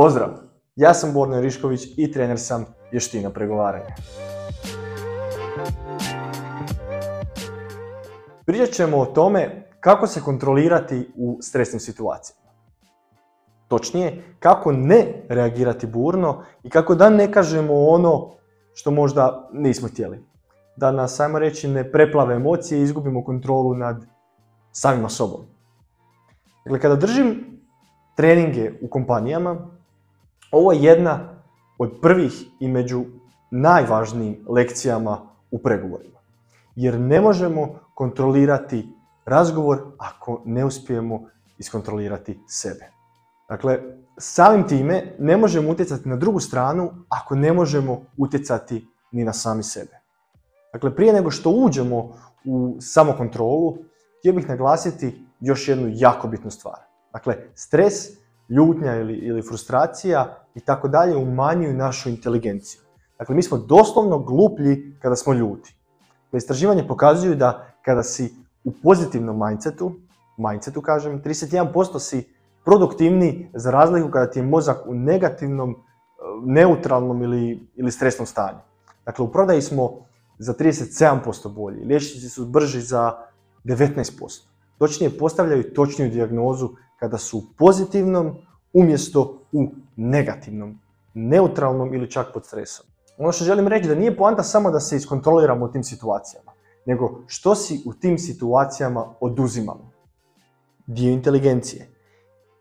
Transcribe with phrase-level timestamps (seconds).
[0.00, 0.28] Pozdrav!
[0.76, 3.94] Ja sam Borno Rišković i trener sam vještina pregovaranja.
[8.46, 12.52] Pričat ćemo o tome kako se kontrolirati u stresnim situacijama.
[13.68, 18.30] Točnije, kako ne reagirati burno i kako da ne kažemo ono
[18.74, 20.24] što možda nismo htjeli.
[20.76, 24.06] Da nas, sajmo reći, ne preplave emocije i izgubimo kontrolu nad
[24.72, 25.40] samima sobom.
[26.64, 27.60] Dakle, kada držim
[28.16, 29.79] treninge u kompanijama,
[30.52, 31.42] ovo je jedna
[31.78, 33.04] od prvih i među
[33.50, 35.18] najvažnijim lekcijama
[35.50, 36.18] u pregovorima.
[36.76, 38.88] Jer ne možemo kontrolirati
[39.24, 41.20] razgovor ako ne uspijemo
[41.58, 42.90] iskontrolirati sebe.
[43.48, 43.78] Dakle,
[44.18, 49.62] samim time ne možemo utjecati na drugu stranu ako ne možemo utjecati ni na sami
[49.62, 50.00] sebe.
[50.72, 52.12] Dakle, prije nego što uđemo
[52.44, 53.76] u samokontrolu,
[54.18, 56.78] htio bih naglasiti još jednu jako bitnu stvar.
[57.12, 57.94] Dakle, stres,
[58.50, 62.80] ljutnja ili, ili frustracija i tako dalje umanjuju našu inteligenciju.
[63.18, 65.76] Dakle, mi smo doslovno gluplji kada smo ljuti.
[66.32, 68.34] Istraživanje pokazuju da kada si
[68.64, 69.92] u pozitivnom mindsetu,
[70.36, 72.28] mindsetu kažem, 31% si
[72.64, 75.76] produktivni za razliku kada ti je mozak u negativnom,
[76.44, 78.58] neutralnom ili, ili stresnom stanju.
[79.06, 79.90] Dakle, u prodaji smo
[80.38, 83.12] za 37% bolji, liječnici su brži za
[83.64, 84.42] 19%.
[84.78, 86.68] Točnije postavljaju točniju dijagnozu
[87.00, 88.36] kada su u pozitivnom
[88.72, 90.78] umjesto u negativnom,
[91.14, 92.86] neutralnom ili čak pod stresom.
[93.18, 96.52] Ono što želim reći da nije poanta samo da se iskontroliramo u tim situacijama,
[96.86, 99.90] nego što si u tim situacijama oduzimamo.
[100.86, 101.88] Dio inteligencije.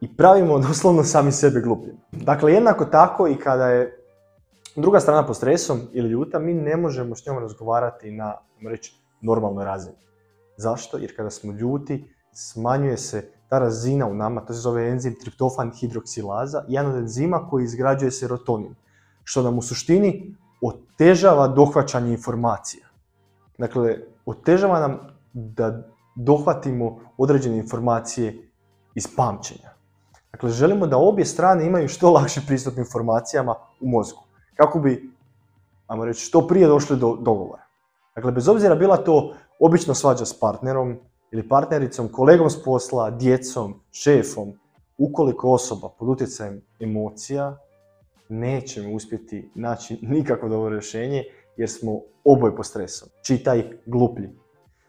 [0.00, 1.96] I pravimo doslovno sami sebe glupljim.
[2.12, 3.98] Dakle, jednako tako i kada je
[4.76, 8.34] druga strana pod stresom ili ljuta, mi ne možemo s njom razgovarati na,
[8.68, 9.96] reći, normalnoj razini.
[10.56, 10.98] Zašto?
[10.98, 15.70] Jer kada smo ljuti, smanjuje se ta razina u nama, to se zove enzim triptofan
[15.70, 18.74] hidroksilaza, jedan od enzima koji izgrađuje serotonin,
[19.24, 22.88] što nam u suštini otežava dohvaćanje informacija.
[23.58, 24.98] Dakle, otežava nam
[25.32, 25.70] da
[26.16, 28.34] dohvatimo određene informacije
[28.94, 29.70] iz pamćenja.
[30.32, 34.24] Dakle, želimo da obje strane imaju što lakši pristup informacijama u mozgu,
[34.56, 35.10] kako bi,
[35.86, 37.62] ajmo reći, što prije došli do dogovora.
[38.16, 40.98] Dakle, bez obzira bila to obično svađa s partnerom
[41.34, 44.52] ili partnericom, kolegom s posla, djecom, šefom,
[44.98, 47.56] ukoliko osoba pod utjecajem emocija,
[48.28, 51.24] nećemo uspjeti naći nikakvo dobro rješenje
[51.56, 53.08] jer smo oboje po stresom.
[53.22, 54.28] Čitaj gluplji.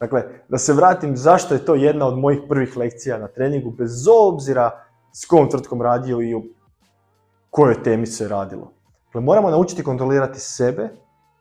[0.00, 4.08] Dakle, da se vratim zašto je to jedna od mojih prvih lekcija na treningu, bez
[4.08, 6.42] obzira s kojom tvrtkom radio i o
[7.50, 8.72] kojoj temi se radilo.
[9.06, 10.88] Dakle, moramo naučiti kontrolirati sebe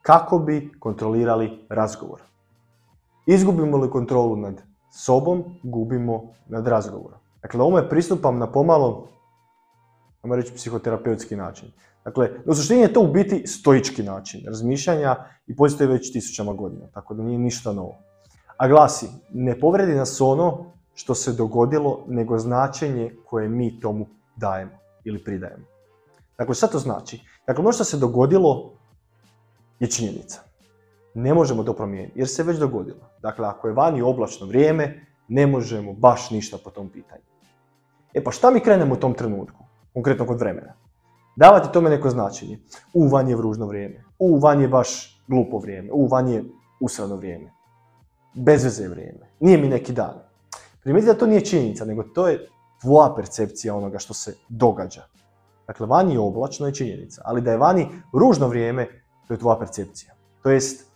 [0.01, 2.21] kako bi kontrolirali razgovor.
[3.25, 7.19] Izgubimo li kontrolu nad sobom, gubimo nad razgovorom.
[7.41, 9.07] Dakle, ovome pristupam na pomalo,
[10.21, 11.71] ajmo reći, psihoterapeutski način.
[12.05, 15.15] Dakle, u suštini je to u biti stoički način razmišljanja
[15.47, 17.97] i postoji već tisućama godina, tako da nije ništa novo.
[18.57, 24.71] A glasi, ne povredi nas ono što se dogodilo, nego značenje koje mi tomu dajemo
[25.03, 25.65] ili pridajemo.
[26.37, 27.19] Dakle, šta to znači?
[27.47, 28.71] Dakle, ono što se dogodilo
[29.79, 30.54] je činjenica
[31.15, 33.09] ne možemo to promijeniti jer se već dogodilo.
[33.21, 37.23] Dakle, ako je vani oblačno vrijeme, ne možemo baš ništa po tom pitanju.
[38.13, 40.73] E pa šta mi krenemo u tom trenutku, konkretno kod vremena?
[41.35, 42.59] Davati tome neko značenje.
[42.93, 44.03] U, van je vružno vrijeme.
[44.19, 45.89] U, van je baš glupo vrijeme.
[45.91, 46.43] U, van je
[46.81, 47.51] usrano vrijeme.
[48.33, 49.29] Bezveze vrijeme.
[49.39, 50.13] Nije mi neki dan.
[50.83, 52.47] Primijetite da to nije činjenica, nego to je
[52.81, 55.03] tvoja percepcija onoga što se događa.
[55.67, 58.87] Dakle, vani je oblačno je činjenica, ali da je vani ružno vrijeme,
[59.27, 60.13] to je tvoja percepcija.
[60.43, 60.91] To jest,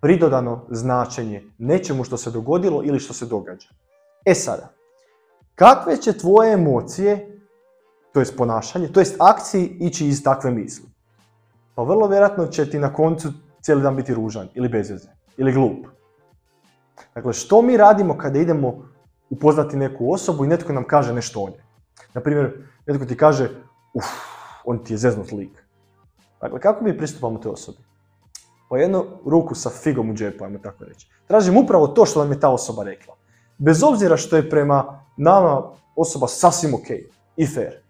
[0.00, 3.68] pridodano značenje nečemu što se dogodilo ili što se događa.
[4.24, 4.68] E sada,
[5.54, 7.40] kakve će tvoje emocije,
[8.12, 10.88] to jest ponašanje, to jest akciji ići iz takve misli?
[11.74, 15.86] Pa vrlo vjerojatno će ti na koncu cijeli dan biti ružan ili bezveze ili glup.
[17.14, 18.88] Dakle, što mi radimo kada idemo
[19.30, 21.62] upoznati neku osobu i netko nam kaže nešto o njoj?
[22.14, 22.52] Naprimjer,
[22.86, 23.50] netko ti kaže,
[23.94, 24.06] uff,
[24.64, 25.64] on ti je zeznut lik.
[26.40, 27.78] Dakle, kako mi pristupamo toj osobi?
[28.68, 31.08] Po jednu ruku sa figom u džepu, ajmo tako reći.
[31.26, 33.14] Tražim upravo to što nam je ta osoba rekla.
[33.58, 35.62] Bez obzira što je prema nama
[35.96, 36.90] osoba sasvim ok
[37.36, 37.82] i fair.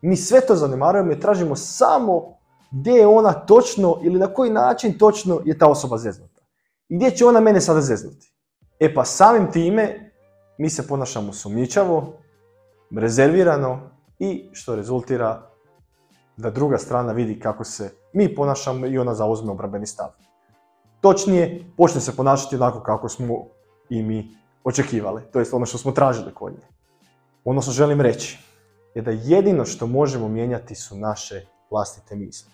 [0.00, 2.38] Mi sve to zanemarujemo i tražimo samo
[2.70, 6.42] gdje je ona točno ili na koji način točno je ta osoba zeznuta.
[6.88, 8.32] I gdje će ona mene sada zeznuti.
[8.80, 10.12] E pa samim time
[10.58, 12.12] mi se ponašamo sumnjičavo,
[12.96, 15.50] rezervirano i što rezultira
[16.36, 20.08] da druga strana vidi kako se mi ponašamo i ona zauzme obrambeni stav.
[21.00, 23.44] Točnije, počne se ponašati onako kako smo
[23.90, 26.66] i mi očekivali, to jest ono što smo tražili kod nje.
[27.44, 28.38] Ono što želim reći
[28.94, 32.50] je da jedino što možemo mijenjati su naše vlastite misli.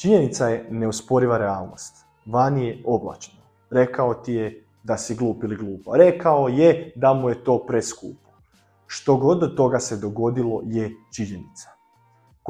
[0.00, 1.94] Činjenica je neusporiva realnost.
[2.26, 3.40] Vani je oblačno.
[3.70, 5.96] Rekao ti je da si glup ili glupa.
[5.96, 8.30] Rekao je da mu je to preskupo.
[8.86, 11.68] Što god od toga se dogodilo je činjenica.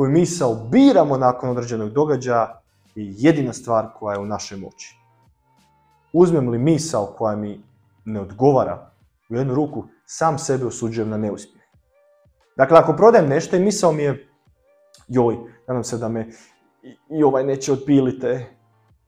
[0.01, 2.63] Koju misao biramo nakon određenog događaja
[2.95, 4.97] je jedina stvar koja je u našoj moći.
[6.13, 7.61] Uzmem li misao koja mi
[8.05, 8.91] ne odgovara
[9.31, 11.65] u jednu ruku, sam sebe osuđujem na neuspjeh.
[12.57, 14.29] Dakle, ako prodajem nešto i misao mi je
[15.09, 15.37] joj,
[15.69, 16.29] nadam se da me
[17.11, 18.47] i, ovaj neće otpilite.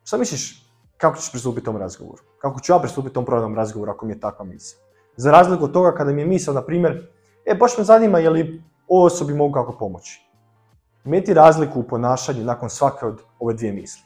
[0.04, 2.22] Šta misliš, kako ćeš pristupiti tom razgovoru?
[2.38, 4.80] Kako ću ja pristupiti tom prodajnom razgovoru ako mi je takva misao?
[5.16, 7.08] Za razliku od toga kada mi je misao, na primjer,
[7.46, 10.31] e, baš me zanima je li ovo osobi mogu kako pomoći.
[11.04, 14.02] Imeti razliku u ponašanju nakon svake od ove dvije misli.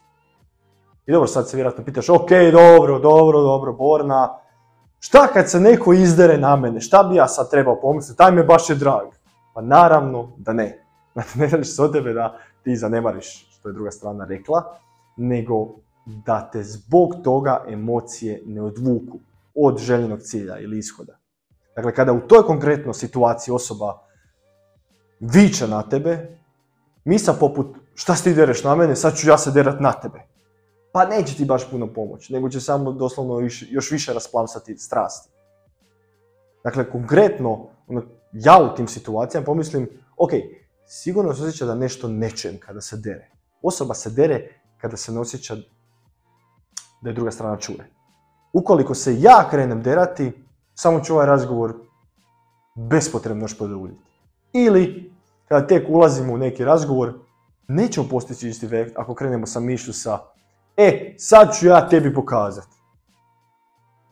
[1.06, 4.38] I dobro, sad se vjerojatno pitaš, ok, dobro, dobro, dobro, Borna,
[4.98, 8.44] šta kad se neko izdere na mene, šta bi ja sad trebao pomisliti, taj me
[8.44, 9.06] baš je drag.
[9.54, 10.82] Pa naravno da ne.
[11.34, 14.78] Ne tražiš se od tebe da ti zanemariš što je druga strana rekla,
[15.16, 15.68] nego
[16.06, 19.18] da te zbog toga emocije ne odvuku
[19.54, 21.18] od željenog cilja ili ishoda.
[21.76, 23.98] Dakle, kada u toj konkretnoj situaciji osoba
[25.20, 26.38] viče na tebe,
[27.06, 30.22] misa poput šta ti dereš na mene, sad ću ja se derat na tebe.
[30.92, 35.30] Pa neće ti baš puno pomoći, nego će samo doslovno još više rasplamsati strasti.
[36.64, 40.30] Dakle, konkretno, ono, ja u tim situacijama pomislim, ok,
[40.86, 43.30] sigurno se osjeća da nešto nečem kada se dere.
[43.62, 44.48] Osoba se dere
[44.78, 45.56] kada se ne osjeća
[47.02, 47.90] da je druga strana čuje.
[48.52, 50.32] Ukoliko se ja krenem derati,
[50.74, 51.74] samo ću ovaj razgovor
[52.76, 54.02] bespotrebno još poduljiti.
[54.52, 55.12] Ili,
[55.48, 57.14] kada tek ulazimo u neki razgovor,
[57.68, 60.18] nećemo postići isti efekt ako krenemo sa mišlju sa
[60.76, 62.76] e, sad ću ja tebi pokazati.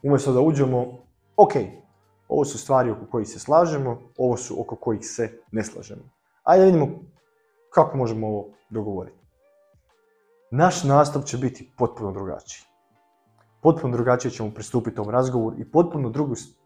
[0.03, 0.85] Umjesto da uđemo,
[1.37, 1.51] ok,
[2.27, 6.01] ovo su stvari oko kojih se slažemo, ovo su oko kojih se ne slažemo.
[6.43, 6.87] Ajde vidimo
[7.73, 9.17] kako možemo ovo dogovoriti.
[10.51, 12.65] Naš nastup će biti potpuno drugačiji.
[13.61, 16.11] Potpuno drugačije ćemo pristupiti ovom razgovoru i potpuno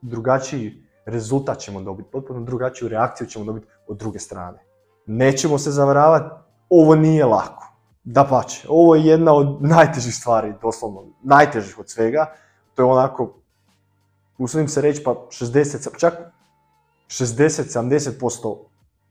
[0.01, 4.60] drugačiji rezultat ćemo dobiti, potpuno drugačiju reakciju ćemo dobiti od druge strane.
[5.06, 6.36] Nećemo se zavaravati,
[6.70, 7.66] ovo nije lako.
[8.04, 12.26] Da pače, ovo je jedna od najtežih stvari, doslovno najtežih od svega.
[12.74, 13.42] To je onako,
[14.38, 16.14] usudim se reći, pa 60, čak
[17.08, 18.58] 60-70%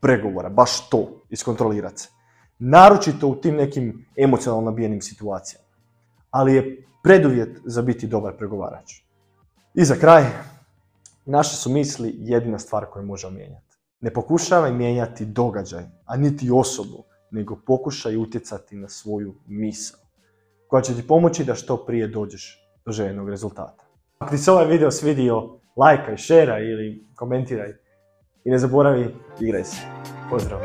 [0.00, 2.08] pregovora, baš to, iskontrolirati se.
[2.58, 5.66] Naročito u tim nekim emocionalno nabijenim situacijama.
[6.30, 8.92] Ali je preduvjet za biti dobar pregovarač.
[9.74, 10.24] I za kraj,
[11.28, 13.78] naše su misli jedina stvar koju možemo mijenjati.
[14.00, 20.00] Ne pokušavaj mijenjati događaj, a niti osobu, nego pokušaj utjecati na svoju misao,
[20.68, 23.84] koja će ti pomoći da što prije dođeš do željenog rezultata.
[24.18, 27.72] Ako ti se ovaj video svidio, lajkaj, šeraj ili komentiraj.
[28.44, 29.76] I ne zaboravi, igraj se.
[30.30, 30.60] Pozdrav!